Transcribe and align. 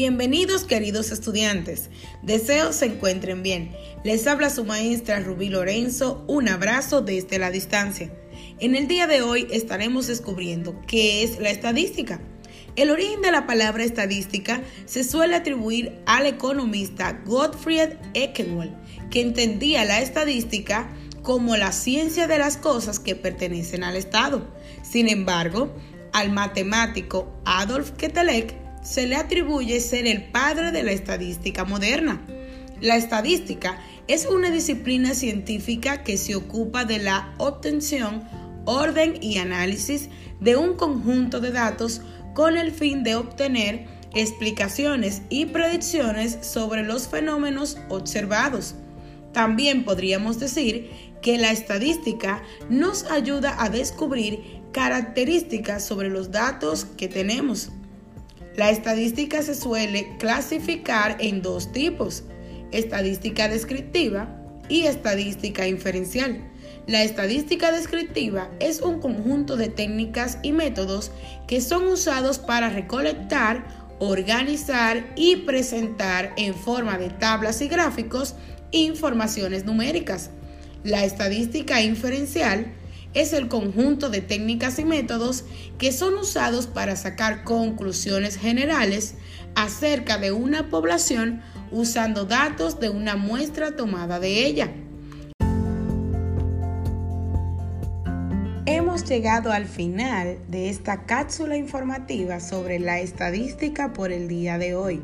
Bienvenidos 0.00 0.64
queridos 0.64 1.10
estudiantes, 1.10 1.90
deseo 2.22 2.72
se 2.72 2.86
encuentren 2.86 3.42
bien. 3.42 3.76
Les 4.02 4.26
habla 4.26 4.48
su 4.48 4.64
maestra 4.64 5.20
Rubí 5.20 5.50
Lorenzo, 5.50 6.24
un 6.26 6.48
abrazo 6.48 7.02
desde 7.02 7.38
la 7.38 7.50
distancia. 7.50 8.10
En 8.60 8.74
el 8.76 8.88
día 8.88 9.06
de 9.06 9.20
hoy 9.20 9.46
estaremos 9.50 10.06
descubriendo 10.06 10.80
qué 10.86 11.22
es 11.22 11.38
la 11.38 11.50
estadística. 11.50 12.18
El 12.76 12.88
origen 12.88 13.20
de 13.20 13.30
la 13.30 13.46
palabra 13.46 13.84
estadística 13.84 14.62
se 14.86 15.04
suele 15.04 15.36
atribuir 15.36 16.00
al 16.06 16.24
economista 16.24 17.20
Gottfried 17.26 17.90
Eckenwald, 18.14 18.72
que 19.10 19.20
entendía 19.20 19.84
la 19.84 20.00
estadística 20.00 20.88
como 21.20 21.58
la 21.58 21.72
ciencia 21.72 22.26
de 22.26 22.38
las 22.38 22.56
cosas 22.56 23.00
que 23.00 23.16
pertenecen 23.16 23.84
al 23.84 23.96
Estado. 23.96 24.48
Sin 24.80 25.10
embargo, 25.10 25.70
al 26.14 26.32
matemático 26.32 27.30
Adolf 27.44 27.90
Ketelek 27.90 28.69
se 28.90 29.06
le 29.06 29.14
atribuye 29.14 29.78
ser 29.78 30.08
el 30.08 30.24
padre 30.24 30.72
de 30.72 30.82
la 30.82 30.90
estadística 30.90 31.64
moderna. 31.64 32.26
La 32.80 32.96
estadística 32.96 33.78
es 34.08 34.26
una 34.26 34.50
disciplina 34.50 35.14
científica 35.14 36.02
que 36.02 36.16
se 36.16 36.34
ocupa 36.34 36.84
de 36.84 36.98
la 36.98 37.32
obtención, 37.38 38.24
orden 38.64 39.22
y 39.22 39.38
análisis 39.38 40.08
de 40.40 40.56
un 40.56 40.74
conjunto 40.74 41.40
de 41.40 41.52
datos 41.52 42.00
con 42.34 42.58
el 42.58 42.72
fin 42.72 43.04
de 43.04 43.14
obtener 43.14 43.86
explicaciones 44.12 45.22
y 45.28 45.46
predicciones 45.46 46.38
sobre 46.40 46.82
los 46.82 47.06
fenómenos 47.06 47.78
observados. 47.90 48.74
También 49.32 49.84
podríamos 49.84 50.40
decir 50.40 50.90
que 51.22 51.38
la 51.38 51.52
estadística 51.52 52.42
nos 52.68 53.04
ayuda 53.04 53.62
a 53.62 53.70
descubrir 53.70 54.62
características 54.72 55.84
sobre 55.84 56.08
los 56.08 56.32
datos 56.32 56.86
que 56.96 57.06
tenemos. 57.06 57.70
La 58.60 58.68
estadística 58.68 59.40
se 59.40 59.54
suele 59.54 60.18
clasificar 60.18 61.16
en 61.18 61.40
dos 61.40 61.72
tipos, 61.72 62.24
estadística 62.72 63.48
descriptiva 63.48 64.28
y 64.68 64.82
estadística 64.82 65.66
inferencial. 65.66 66.46
La 66.86 67.02
estadística 67.02 67.72
descriptiva 67.72 68.50
es 68.60 68.82
un 68.82 69.00
conjunto 69.00 69.56
de 69.56 69.70
técnicas 69.70 70.36
y 70.42 70.52
métodos 70.52 71.10
que 71.46 71.62
son 71.62 71.86
usados 71.86 72.38
para 72.38 72.68
recolectar, 72.68 73.64
organizar 73.98 75.10
y 75.16 75.36
presentar 75.36 76.34
en 76.36 76.54
forma 76.54 76.98
de 76.98 77.08
tablas 77.08 77.62
y 77.62 77.68
gráficos 77.68 78.34
informaciones 78.72 79.64
numéricas. 79.64 80.28
La 80.84 81.06
estadística 81.06 81.80
inferencial 81.80 82.74
es 83.14 83.32
el 83.32 83.48
conjunto 83.48 84.08
de 84.10 84.20
técnicas 84.20 84.78
y 84.78 84.84
métodos 84.84 85.44
que 85.78 85.92
son 85.92 86.14
usados 86.14 86.66
para 86.66 86.96
sacar 86.96 87.44
conclusiones 87.44 88.36
generales 88.36 89.14
acerca 89.54 90.18
de 90.18 90.32
una 90.32 90.70
población 90.70 91.42
usando 91.72 92.24
datos 92.24 92.80
de 92.80 92.88
una 92.88 93.16
muestra 93.16 93.76
tomada 93.76 94.20
de 94.20 94.46
ella. 94.46 94.72
Hemos 98.66 99.04
llegado 99.08 99.50
al 99.52 99.66
final 99.66 100.38
de 100.48 100.68
esta 100.68 101.04
cápsula 101.04 101.56
informativa 101.56 102.38
sobre 102.38 102.78
la 102.78 103.00
estadística 103.00 103.92
por 103.92 104.12
el 104.12 104.28
día 104.28 104.58
de 104.58 104.74
hoy. 104.74 105.02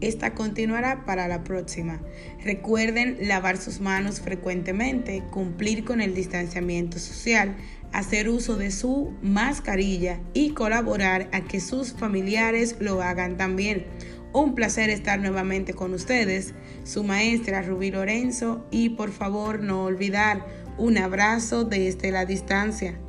Esta 0.00 0.34
continuará 0.34 1.04
para 1.04 1.26
la 1.26 1.42
próxima. 1.42 2.00
Recuerden 2.44 3.16
lavar 3.22 3.56
sus 3.56 3.80
manos 3.80 4.20
frecuentemente, 4.20 5.24
cumplir 5.30 5.84
con 5.84 6.00
el 6.00 6.14
distanciamiento 6.14 6.98
social, 7.00 7.56
hacer 7.92 8.28
uso 8.28 8.56
de 8.56 8.70
su 8.70 9.12
mascarilla 9.22 10.20
y 10.34 10.50
colaborar 10.50 11.28
a 11.32 11.40
que 11.40 11.60
sus 11.60 11.94
familiares 11.94 12.76
lo 12.78 13.02
hagan 13.02 13.36
también. 13.36 13.86
Un 14.32 14.54
placer 14.54 14.90
estar 14.90 15.18
nuevamente 15.18 15.74
con 15.74 15.94
ustedes, 15.94 16.54
su 16.84 17.02
maestra 17.02 17.62
Rubí 17.62 17.90
Lorenzo 17.90 18.66
y 18.70 18.90
por 18.90 19.10
favor 19.10 19.60
no 19.60 19.84
olvidar 19.84 20.46
un 20.76 20.96
abrazo 20.98 21.64
desde 21.64 22.12
la 22.12 22.24
distancia. 22.24 23.00